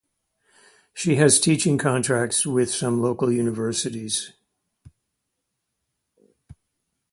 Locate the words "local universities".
3.03-4.31